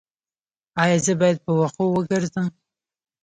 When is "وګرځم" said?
1.93-2.47